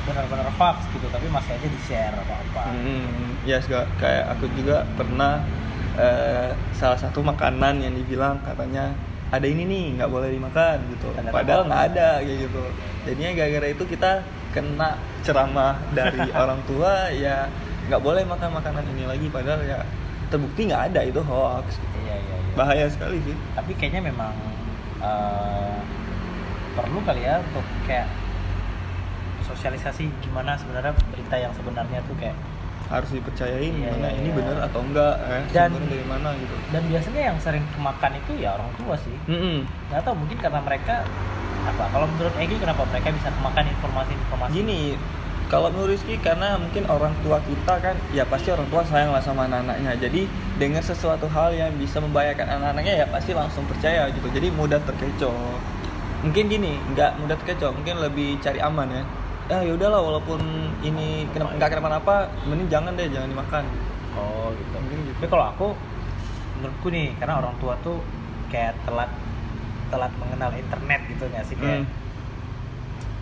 [0.07, 3.67] benar-benar hoax gitu tapi masih aja di share apa apa Hmm, ya yes,
[3.99, 5.43] kayak aku juga pernah
[5.99, 8.95] eh, salah satu makanan yang dibilang katanya
[9.27, 11.11] ada ini nih nggak boleh dimakan gitu.
[11.11, 12.63] Ada padahal nggak ada kayak gitu.
[13.03, 14.11] Jadinya gara-gara itu kita
[14.55, 14.89] kena
[15.27, 17.51] ceramah dari orang tua ya
[17.91, 19.27] nggak boleh makan makanan ini lagi.
[19.27, 19.83] Padahal ya
[20.31, 21.75] terbukti nggak ada itu hoax
[22.07, 22.53] iya iya iya.
[22.55, 23.35] Bahaya sekali sih.
[23.51, 24.31] Tapi kayaknya memang
[24.99, 25.77] eh,
[26.73, 28.07] perlu kali ya untuk kayak
[29.43, 32.35] sosialisasi gimana sebenarnya berita yang sebenarnya tuh kayak
[32.87, 34.37] harus dipercayain Iya, mana iya, ini iya.
[34.37, 36.55] bener atau enggak eh, Dan- dari mana gitu.
[36.69, 39.15] dan biasanya yang sering kemakan itu ya orang tua sih.
[39.27, 39.67] Mm-mm.
[39.89, 41.03] nggak tahu mungkin karena mereka
[41.67, 44.51] apa kalau menurut Egi kenapa mereka bisa kemakan informasi-informasi?
[44.55, 44.79] Gini,
[45.47, 49.19] kalau menurut Rizky karena mungkin orang tua kita kan ya pasti orang tua sayang lah
[49.19, 49.95] sama anak-anaknya.
[49.97, 54.27] Jadi dengar sesuatu hal yang bisa membahayakan anak-anaknya ya pasti langsung percaya gitu.
[54.27, 55.31] Jadi mudah terkecoh.
[56.19, 59.03] Mungkin gini, nggak mudah terkecoh, mungkin lebih cari aman ya.
[59.47, 60.43] Ah ya udahlah walaupun
[60.81, 63.63] ini kena- nggak kenapa-napa, mending jangan deh, jangan dimakan.
[64.13, 65.13] oh gitu Mungkin gitu.
[65.15, 65.67] tapi kalau aku
[66.57, 68.01] menurutku nih karena orang tua tuh
[68.49, 69.13] kayak telat
[69.87, 72.06] telat mengenal internet gitu nggak sih kayak Hmm.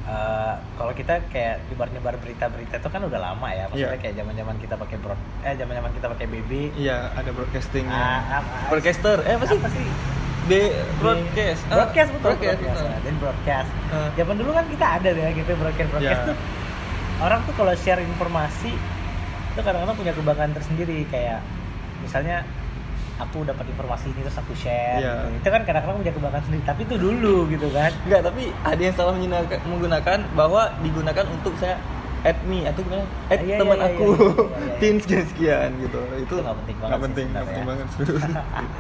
[0.06, 4.02] Eh, kalau kita kayak nyebar-nyebar berita-berita itu kan udah lama ya maksudnya Iya.
[4.02, 7.96] kayak zaman-zaman kita pakai broad eh zaman-zaman kita pakai BB Iya, ada broadcastingnya.
[7.96, 8.70] Ah, ah, ah.
[8.70, 9.58] Broadcaster, eh apa sih?
[9.58, 9.88] apa sih
[10.46, 10.52] B
[10.96, 11.62] broadcast.
[11.66, 13.02] Ah, broadcast betul broadcast, broadcast, betul.
[13.02, 14.10] dan broadcast Ah.
[14.14, 16.28] zaman dulu kan kita ada ya gitu broadcast broadcast Ya.
[16.30, 16.38] tuh
[17.18, 18.72] orang tuh kalau share informasi
[19.50, 21.40] itu kadang-kadang punya kebanggaan tersendiri kayak
[21.98, 22.46] misalnya
[23.16, 25.40] aku dapat informasi ini terus aku share gitu.
[25.40, 28.96] itu kan kadang-kadang punya kebanggaan sendiri tapi itu dulu gitu kan Enggak, tapi ada yang
[28.96, 31.80] salah menggunakan, menggunakan bahwa digunakan untuk saya
[32.26, 33.06] add me atau gimana?
[33.30, 34.76] Add Iya, iya, teman iya, aku iya, iya, iya.
[34.82, 36.00] pin sekian sekian gitu.
[36.18, 38.34] Itu nggak penting banget nggak penting, nggak penting banget sebenarnya.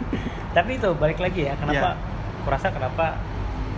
[0.57, 2.41] tapi itu balik lagi ya kenapa Iya.
[2.43, 3.05] kurasa kenapa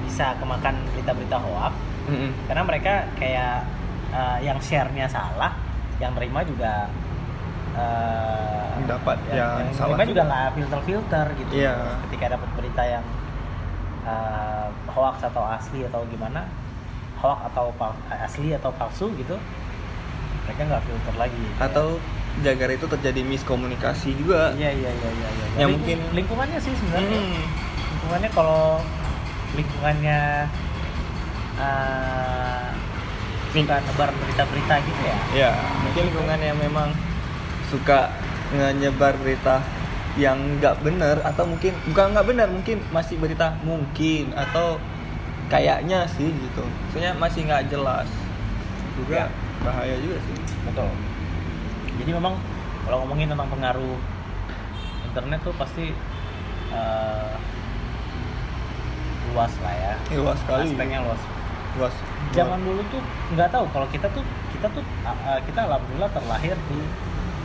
[0.08, 1.74] bisa kemakan berita-berita hoax
[2.08, 2.32] Mm-mm.
[2.48, 3.56] karena mereka kayak
[4.10, 5.52] eh, yang share-nya salah
[6.00, 6.88] yang terima juga
[7.77, 10.23] eh, Dapat yang salah terima juga juga.
[10.25, 11.73] nggak filter-filter gitu Iya.
[12.03, 13.05] ketika dapat berita yang
[14.03, 16.47] eh, hoax atau asli atau gimana
[17.17, 17.65] hoax atau
[18.07, 19.35] eh, asli atau palsu gitu
[20.43, 21.99] mereka nggak filter lagi Atau
[22.37, 24.53] jagar itu terjadi miskomunikasi juga.
[24.53, 27.43] iya iya iya iya iya Yang Lingkung- mungkin- lingkungannya sih sebenarnya Mm.
[27.91, 28.61] lingkungannya kalau
[29.53, 30.19] lingkungannya
[31.57, 32.65] eh,
[33.49, 36.89] suka nebar berita-berita gitu ya Ya, mungkin lingkungan yang memang
[37.67, 38.10] suka
[38.80, 39.60] nyebar berita
[40.17, 44.82] yang nggak benar atau mungkin bukan nggak benar mungkin masih berita mungkin atau
[45.47, 46.63] kayaknya sih gitu.
[46.65, 48.10] Maksudnya masih nggak jelas.
[48.97, 49.27] Juga Ya.
[49.62, 50.36] bahaya juga sih.
[50.65, 50.89] Betul.
[52.01, 52.34] Jadi memang
[52.88, 53.95] kalau ngomongin tentang pengaruh
[55.06, 55.93] internet tuh pasti
[56.73, 57.34] eh,
[59.34, 59.93] luas lah ya.
[60.17, 60.65] Luas sekali.
[60.71, 61.21] Aspeknya luas.
[61.77, 61.95] Luas.
[62.34, 63.01] Zaman dulu tuh
[63.38, 64.25] nggak tahu kalau kita tuh
[64.56, 66.80] kita tuh uh, uh, kita alhamdulillah terlahir di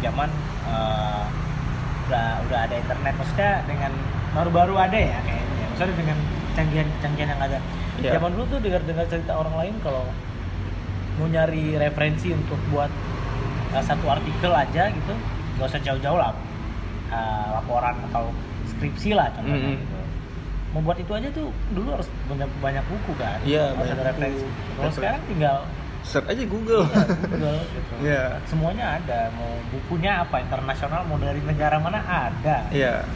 [0.02, 0.28] zaman
[0.66, 1.24] uh,
[2.04, 3.14] udah udah ada internet.
[3.16, 3.92] Maksudnya dengan
[4.32, 5.66] baru-baru ada ya kayaknya.
[5.70, 6.18] Maksudnya dengan
[6.52, 7.58] canggihan-canggihan yang ada.
[7.92, 8.16] Iya.
[8.16, 10.08] zaman dulu tuh dengar-dengar cerita orang lain kalau
[11.20, 12.88] mau nyari referensi untuk buat
[13.70, 15.12] uh, satu artikel aja gitu
[15.60, 16.32] gak usah jauh-jauh lah
[17.08, 18.32] uh, laporan atau
[18.66, 19.84] skripsi lah contohnya Mm-mm.
[19.84, 19.96] gitu.
[20.72, 24.44] Membuat itu aja tuh dulu harus banyak banyak buku kan Iya, harus banyak ada referensi.
[24.72, 25.56] kalau sekarang tinggal
[26.02, 26.84] search aja Google.
[26.90, 27.92] Ya, Google gitu.
[28.02, 28.24] Iya.
[28.50, 29.20] semuanya ada.
[29.34, 30.42] Mau bukunya apa?
[30.42, 32.02] Internasional mau dari negara mana?
[32.02, 32.68] Ada.
[32.74, 33.06] Iya.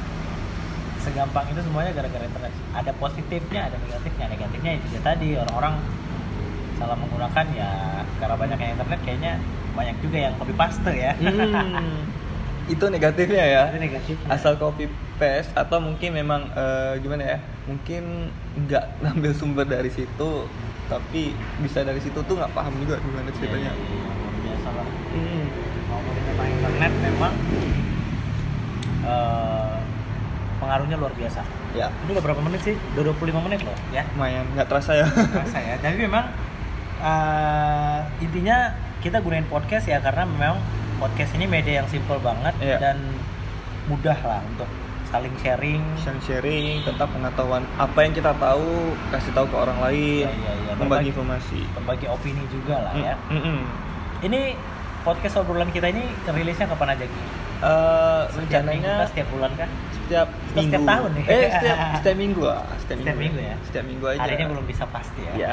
[1.02, 2.52] Segampang itu semuanya gara-gara internet.
[2.74, 4.26] Ada positifnya ada negatifnya.
[4.30, 5.74] Negatifnya itu dia tadi orang-orang
[6.76, 7.70] salah menggunakan ya
[8.20, 9.32] karena banyaknya internet kayaknya
[9.72, 11.12] banyak juga yang copy paste ya.
[11.16, 12.04] Hmm,
[12.66, 13.62] itu negatifnya ya.
[13.70, 14.28] Itu negatifnya.
[14.32, 18.30] Asal copy paste atau mungkin memang eh, gimana ya mungkin
[18.66, 20.46] nggak ngambil sumber dari situ
[20.86, 24.68] tapi bisa dari situ tuh nggak paham juga gimana ceritanya Ya, ya, ya, luar biasa
[24.70, 25.44] lah Hmm.
[25.86, 27.32] ngomongin tentang internet memang
[29.02, 29.76] eh,
[30.56, 31.40] pengaruhnya luar biasa
[31.72, 32.74] ya ini udah berapa menit sih?
[32.94, 35.74] Udah 25 menit loh ya lumayan nggak terasa ya Terasa ya.
[35.78, 36.24] Tapi memang
[36.98, 40.56] eh, intinya kita gunain podcast ya karena memang
[40.96, 42.78] podcast ini media yang simple banget Iya.
[42.80, 42.96] dan
[43.86, 44.66] mudah lah untuk
[45.06, 45.82] saling sharing.
[46.02, 50.52] sharing sharing tentang pengetahuan apa yang kita tahu kasih tahu ke orang lain Iya, iya,
[50.66, 50.72] iya.
[50.74, 53.14] membagi informasi berbagi opini juga lah ya.
[53.30, 53.62] Mm, mm, mm.
[54.26, 54.40] Ini
[55.06, 57.14] podcast obrolan kita ini rilisnya kapan aja Ki?
[57.16, 57.22] Eh,
[57.62, 58.22] kah?
[58.34, 59.70] rencananya Setiap bulan kah?
[60.06, 61.24] Setiap Setiap minggu tahun nih.
[61.26, 63.54] eh setiap setiap minggu lah setiap, Setiap minggu ya?
[63.60, 65.32] setiap minggu aja Harinya belum bisa pasti ya.
[65.36, 65.50] ya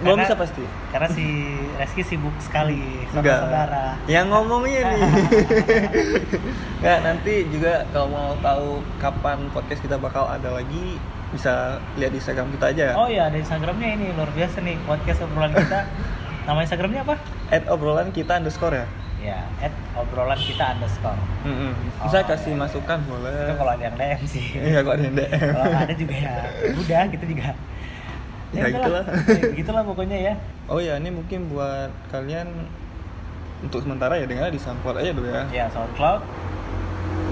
[0.00, 1.26] belum bisa pasti Karena si
[1.74, 3.38] Reski sibuk sekali sama Enggak.
[3.42, 3.84] saudara.
[4.06, 5.00] Yang ngomongnya nih.
[6.80, 8.66] Enggak, nanti juga kalau mau tahu
[8.98, 10.96] kapan podcast kita bakal ada lagi
[11.30, 12.86] bisa lihat di Instagram kita aja.
[12.94, 15.80] Oh iya, ada Instagramnya ini luar biasa nih podcast obrolan kita.
[16.46, 17.14] Nama Instagramnya apa?
[17.48, 18.86] At obrolan kita underscore ya.
[19.22, 21.14] Ya, at obrolan kita underscore.
[21.42, 21.70] Mm-mm.
[22.02, 22.58] Bisa Oh, kasih iya.
[22.58, 23.30] masukan boleh.
[23.30, 24.44] Itu kalau ada yang DM sih.
[24.52, 25.30] Iya kok ada yang DM.
[25.52, 26.34] kalau ada juga ya
[26.74, 27.48] udah kita juga
[28.52, 28.74] Ya, udahlah.
[28.74, 29.04] gitulah.
[29.40, 30.34] Ya, gitulah pokoknya ya
[30.66, 32.50] Oh ya, ini mungkin buat kalian
[33.60, 35.42] untuk sementara ya dengar di SoundCloud aja dulu ya.
[35.48, 36.20] ya SoundCloud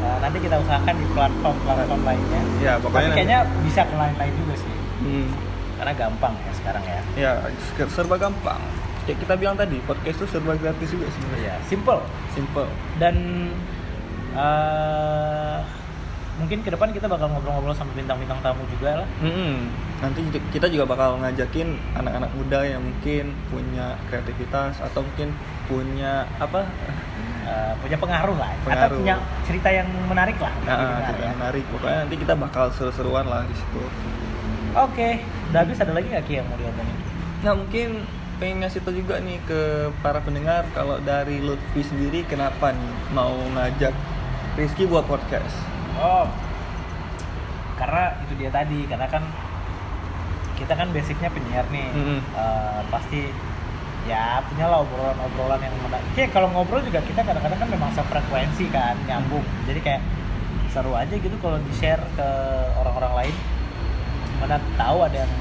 [0.01, 4.33] Nah, nanti kita usahakan di platform-platform lainnya Ya, tapi pokoknya nanti- kayaknya bisa ke lain-lain
[4.35, 5.29] juga sih Hmm.
[5.75, 7.31] karena gampang ya sekarang ya Ya,
[7.87, 8.61] serba gampang.
[9.03, 11.43] Kayak kita bilang tadi, podcast itu serba gratis juga sebenarnya.
[11.43, 12.69] Iya, simple Simple.
[12.97, 13.17] dan
[14.33, 15.59] eh,
[16.37, 19.69] mungkin ke depan kita bakal ngobrol-ngobrol sama bintang-bintang tamu juga lah Mm-mm.
[20.01, 25.37] Nanti kita juga bakal ngajakin anak-anak muda yang mungkin punya kreativitas atau mungkin
[25.67, 26.65] punya apa?
[27.43, 28.97] Eh, punya pengaruh lah atau Pengaruh.
[28.97, 31.27] punya cerita yang menarik lah Nah, cerita ya.
[31.27, 31.65] yang menarik.
[31.69, 33.83] Pokoknya nanti kita bakal seru-seruan lah di situ.
[34.71, 35.09] oke
[35.51, 36.97] udah habis ada lagi nggak Ki yang mau diomongin
[37.41, 37.89] Nah, mungkin
[38.41, 43.37] pengen ngasih tau juga nih ke para pendengar kalau dari Lutfi sendiri kenapa nih mau
[43.53, 43.93] ngajak
[44.57, 45.53] Rizky buat podcast?
[46.01, 46.25] Oh,
[47.77, 49.23] karena itu dia tadi, karena kan
[50.57, 52.19] kita kan basicnya penyiar nih, Mm-mm.
[52.21, 53.29] Eh, pasti
[54.09, 56.09] ya punya lah obrolan-obrolan yang menarik.
[56.17, 59.45] Kayak kalau ngobrol juga kita kadang-kadang kan memang sefrekuensi kan, nyambung.
[59.69, 60.03] Jadi kayak
[60.73, 62.29] seru aja gitu kalau di share ke
[62.81, 63.37] orang-orang lain.
[64.41, 65.33] Mana tahu ada yang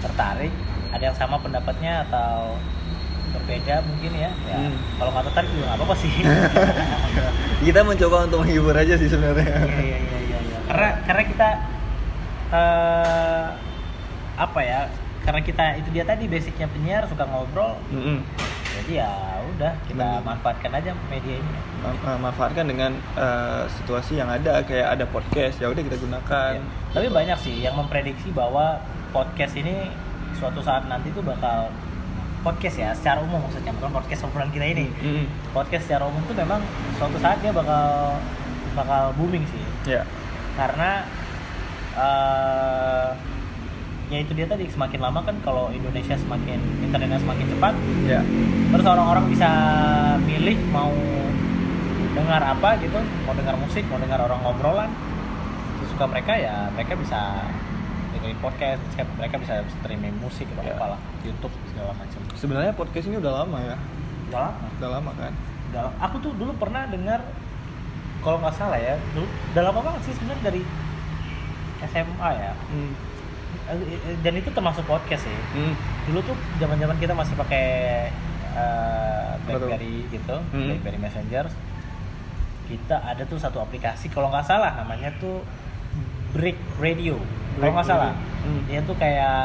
[0.00, 0.52] tertarik,
[0.92, 2.54] ada yang sama pendapatnya atau
[3.32, 4.30] berbeda mungkin ya.
[4.44, 4.76] ya Hmm.
[4.96, 6.12] Kalau nggak tertarik juga nggak apa-apa sih.
[7.66, 9.48] kita mencoba untuk menghibur aja sih sebenarnya.
[9.64, 10.38] Iya iya iya iya.
[10.38, 10.58] iya.
[10.68, 11.48] Karena karena kita
[12.52, 13.46] eh
[14.36, 14.80] apa ya?
[15.22, 17.78] Karena kita itu dia tadi basicnya penyiar suka ngobrol.
[17.88, 18.20] Mm-mm.
[18.72, 19.12] Jadi ya
[19.54, 20.24] udah kita Hmm.
[20.26, 21.52] manfaatkan aja media ini.
[21.80, 26.52] Ma- ma- manfaatkan dengan eh, situasi yang ada kayak ada podcast ya udah kita gunakan.
[26.58, 26.64] Ya.
[26.90, 28.80] Tapi banyak sih yang memprediksi bahwa
[29.12, 29.92] podcast ini
[30.34, 31.68] suatu saat nanti tuh bakal
[32.42, 34.86] podcast ya secara umum maksudnya bukan podcast obrolan kita ini.
[34.90, 35.26] Mm-mm.
[35.52, 36.58] Podcast secara umum tuh memang
[36.96, 38.18] suatu saat dia bakal
[38.72, 39.62] bakal booming sih.
[39.86, 40.02] Ya.
[40.52, 41.02] karena
[41.92, 43.08] eh
[44.12, 48.20] ya itu dia tadi semakin lama kan kalau Indonesia semakin internetnya semakin cepat Ya.
[48.68, 49.48] terus orang-orang bisa
[50.20, 50.92] milih mau
[52.12, 54.90] dengar apa gitu mau dengar musik mau dengar orang ngobrolan
[55.80, 57.40] sesuka mereka ya mereka bisa
[58.22, 60.72] dengerin podcast bisa- mereka bisa streaming musik atau Ya.
[60.72, 63.76] apalah YouTube segala macam Sebenarnya podcast ini udah lama ya.
[64.28, 65.32] udah lama Udah lama kan.
[65.68, 67.20] udah aku tuh dulu pernah dengar
[68.20, 70.62] kalau nggak salah ya dulu udah lama banget sih sebenarnya dari
[71.82, 72.92] SMA ya Hmm.
[74.18, 75.74] Dan itu termasuk podcast sih Hmm.
[76.06, 77.66] dulu tuh zaman zaman kita masih pakai
[78.52, 80.68] eh, BlackBerry gitu Hmm.
[80.70, 81.48] BlackBerry Messenger
[82.62, 85.40] kita ada tuh satu aplikasi kalau nggak salah namanya tuh
[86.32, 87.16] Break Radio
[87.54, 88.42] kalau nggak salah Radio.
[88.42, 88.60] Hmm.
[88.64, 89.40] dia tuh kayak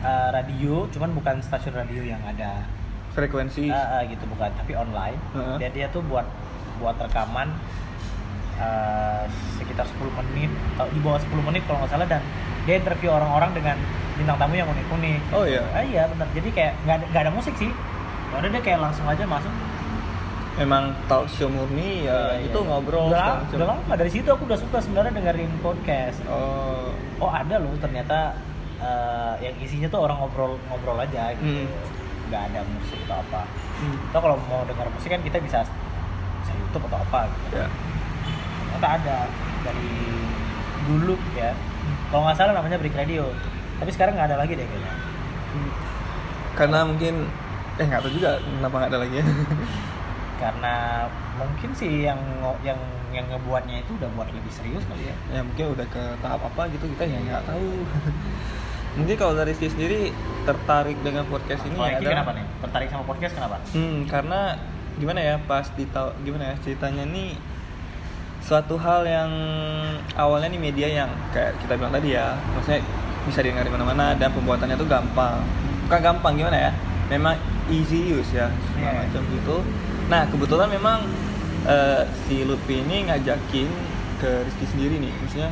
[0.00, 2.62] eh, radio cuman bukan stasiun radio yang ada
[3.10, 3.66] Frekuensi.
[3.66, 5.56] eh, eh, gitu bukan tapi online Heeh.
[5.58, 6.26] dia dia tuh buat
[6.76, 7.48] buat rekaman
[8.56, 9.22] eh,
[9.54, 12.22] sekitar 10 menit atau di bawah 10 menit kalau nggak salah dan
[12.64, 13.76] dia interview orang-orang dengan
[14.14, 15.60] bintang tamu yang unik-unik Oh, iya?
[15.70, 17.68] ah, iya benar jadi kayak nggak ada, ada musik sih
[18.26, 19.52] ya udah dia kayak langsung aja masuk
[20.56, 22.64] Memang talk show murni ya Iya, itu iya.
[22.66, 26.88] ngobrol udah, udah lama dari situ aku udah suka sebenarnya dengerin podcast Oh.
[27.18, 28.32] oh ada loh ternyata
[28.76, 31.68] eh, yang isinya tuh orang ngobrol ngobrol aja gitu Hmm.
[32.26, 33.42] nggak ada musik atau apa
[33.76, 33.96] Hmm.
[34.08, 35.60] atau kalau mau dengar musik kan kita bisa
[36.38, 37.68] bisa YouTube atau apa gitu Ya.
[38.66, 39.16] ternyata ada
[39.62, 39.92] dari
[40.84, 41.52] dulu ya
[42.08, 43.28] kalau nggak salah namanya Break Radio
[43.76, 44.92] tapi sekarang nggak ada lagi deh kayaknya
[45.46, 45.70] Hmm.
[46.54, 47.14] Karena mungkin
[47.74, 49.24] eh nggak tahu juga kenapa nggak ada lagi ya.
[50.36, 52.20] karena mungkin sih yang
[52.60, 52.76] yang
[53.08, 56.68] yang ngebuatnya itu udah buat lebih serius kali ya ya mungkin udah ke tahap apa
[56.68, 57.70] gitu kita ya nggak tahu.
[58.96, 60.08] mungkin kalau dari Rizky sendiri
[60.42, 64.40] tertarik dengan podcast ini Eki adalah- kenapa nih tertarik sama podcast kenapa Hmm, karena
[64.96, 67.36] gimana ya pas ditau gimana ya ceritanya nih
[68.40, 69.30] suatu hal yang
[70.14, 72.78] awalnya nih media yang kayak kita bilang tadi ya, maksudnya
[73.26, 75.42] bisa didengar di mana-mana dan pembuatannya tuh gampang.
[75.82, 76.70] Bukan gampang gimana ya?
[77.08, 77.34] Memang
[77.66, 78.98] easy use ya, segala Iya.
[79.02, 79.56] macam gitu.
[80.06, 81.02] Nah, kebetulan memang
[81.64, 83.68] eh, si Lutfi ini ngajakin
[84.16, 85.50] ke Rizky sendiri nih, maksudnya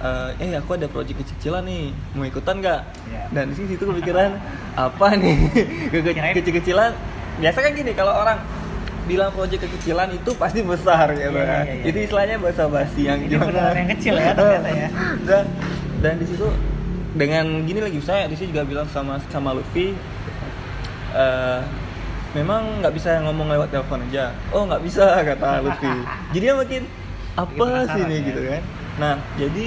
[0.00, 2.80] eh, eh aku ada project kecil-kecilan nih, mau ikutan nggak?
[3.06, 3.22] Iya.
[3.30, 4.34] Dan di situ kepikiran
[4.74, 5.36] apa nih?
[5.92, 6.90] Ke- ke- Kirain- Kecil-kecilan
[7.32, 8.36] biasa kan gini kalau orang
[9.02, 11.64] bilang project kekecilan itu pasti besar gitu Iya, kan.
[11.64, 14.88] iya, iya, itu istilahnya bahasa basi yang Ini beneran yang kecil ya ternyata ya.
[15.26, 15.44] dan
[15.98, 16.46] dan di situ
[17.12, 19.90] dengan gini lagi saya di sini juga bilang sama sama Luffy
[21.12, 21.60] eh,
[22.32, 24.32] memang nggak bisa ngomong lewat telepon aja.
[24.52, 25.92] Oh nggak bisa kata Luffy
[26.34, 26.82] jadi dia makin
[27.32, 27.66] apa
[27.96, 28.16] sih ini?
[28.16, 28.20] ya.
[28.28, 28.62] gitu kan.
[29.00, 29.66] Nah jadi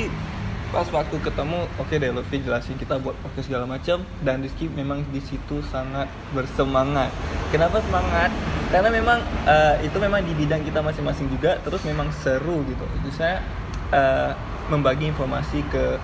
[0.74, 5.06] pas waktu ketemu oke deh Luffy jelasin kita buat podcast segala macam dan Rizky memang
[5.14, 7.14] di situ sangat bersemangat.
[7.54, 8.34] Kenapa semangat?
[8.74, 12.86] Karena memang eh, itu memang di bidang kita masing-masing juga terus memang seru gitu.
[13.02, 13.38] Jadi saya
[13.94, 14.32] eh,
[14.68, 16.02] membagi informasi ke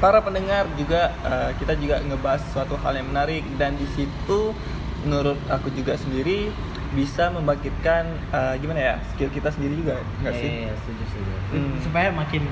[0.00, 4.56] para pendengar juga eh, kita juga ngebahas suatu hal yang menarik dan di situ
[5.02, 6.52] menurut aku juga sendiri
[6.90, 11.32] bisa membangkitkan eh, gimana ya skill kita sendiri juga nggak sih Iya, iya, setuju setuju.
[11.50, 11.74] Hmm.
[11.80, 12.42] Supaya makin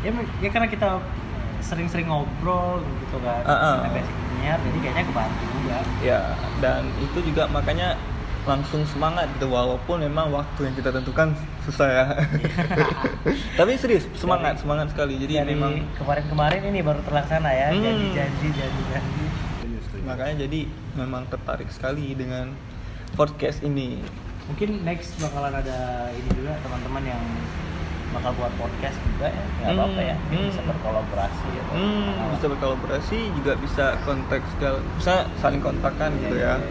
[0.00, 0.88] ya, ya karena kita
[1.58, 3.42] sering-sering ngobrol gitu kan.
[3.42, 3.76] Ah, ah.
[3.80, 5.78] Kita basic nyiar, jadi kayaknya kebantu juga.
[6.00, 6.20] ya
[6.56, 7.88] dan itu juga makanya
[8.44, 12.04] langsung semangat gitu walaupun memang waktu yang kita tentukan susah ya
[13.58, 17.82] tapi serius semangat Dari- semangat sekali jadi Dari memang kemarin-kemarin ini baru terlaksana ya, Hmm.
[17.82, 19.24] janji-janji, janji-janji.
[20.06, 20.60] makanya jadi
[20.96, 22.50] memang tertarik sekali dengan
[23.14, 24.00] podcast ini
[24.46, 27.22] Mungkin next bakalan ada ini juga teman-teman yang
[28.14, 30.46] bakal buat podcast juga ya, nggak Hmm, apa-apa ya, hmm.
[30.48, 31.62] bisa berkolaborasi ya.
[31.74, 36.62] Hmm, bisa berkolaborasi juga bisa kontak segala bisa saling kontakkan gitu ya.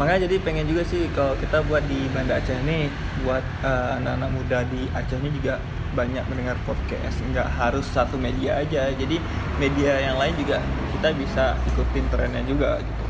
[0.00, 2.88] Makanya jadi pengen juga sih kalau kita buat di Banda Aceh ini
[3.22, 5.60] buat eh, anak-anak muda di Aceh ini juga
[5.96, 8.92] banyak mendengar podcast, nggak harus satu media aja.
[8.92, 9.16] Jadi
[9.56, 10.60] media yang lain juga
[10.98, 13.04] kita bisa ikutin trennya juga gitu.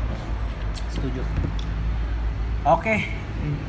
[0.93, 1.21] Setuju.
[2.67, 3.07] Oke,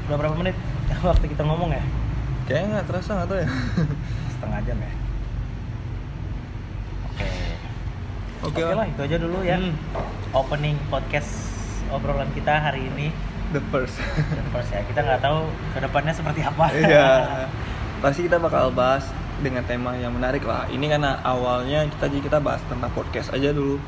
[0.07, 0.57] udah berapa menit
[1.09, 1.83] waktu kita ngomong ya?
[2.51, 3.49] Kayaknya nggak terasa nggak tahu ya.
[4.35, 4.93] Setengah jam ya.
[7.07, 7.29] Oke.
[8.41, 9.57] Oke Oke lah, itu aja dulu ya.
[9.59, 9.75] Hmm.
[10.31, 11.31] Opening podcast
[11.91, 13.11] obrolan kita hari ini.
[13.51, 13.99] The first.
[14.15, 14.83] The first ya.
[14.87, 16.67] Kita nggak tahu ke depannya seperti apa.
[16.71, 17.11] Iya.
[18.01, 19.05] Pasti kita bakal bahas
[19.41, 20.69] dengan tema yang menarik lah.
[20.69, 23.81] Ini karena awalnya kita jadi kita bahas tentang podcast aja dulu.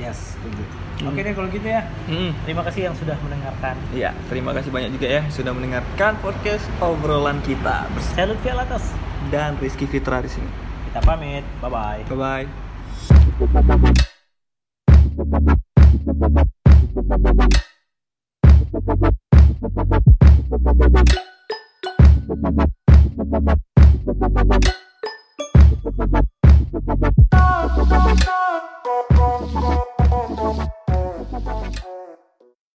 [0.00, 0.64] yes, setuju.
[1.00, 1.10] Hmm.
[1.10, 1.82] Oke deh kalau gitu ya.
[2.06, 2.30] Hmm.
[2.44, 3.74] Terima kasih yang sudah mendengarkan.
[3.92, 8.84] Iya, terima kasih banyak juga ya sudah mendengarkan podcast obrolan kita bersama Saya Lutfi Alatas.
[9.32, 10.50] dan Rizky Fitra di sini.
[10.92, 11.44] Kita pamit.
[11.64, 12.00] Bye bye.
[12.08, 12.46] Bye
[13.48, 14.13] bye.